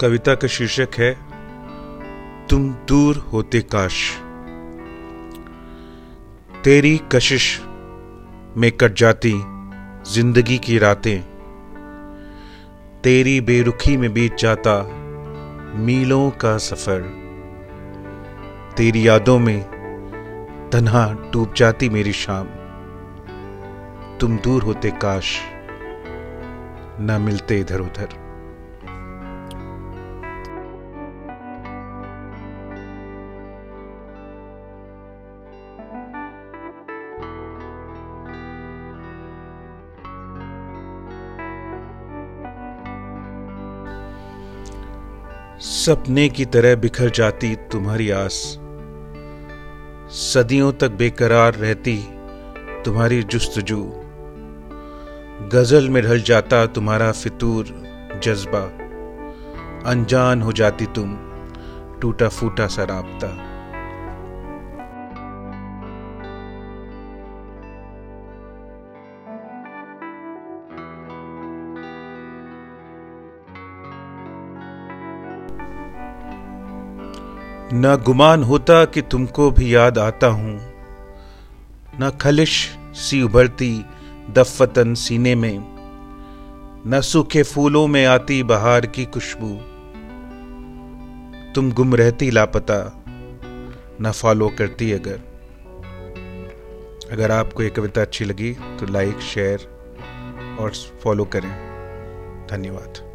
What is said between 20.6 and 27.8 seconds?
तन्हा डूब जाती मेरी शाम। तुम दूर होते काश, न मिलते इधर